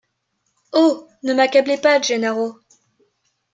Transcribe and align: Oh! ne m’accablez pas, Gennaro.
Oh! 0.73 1.07
ne 1.21 1.31
m’accablez 1.35 1.77
pas, 1.77 2.01
Gennaro. 2.01 2.55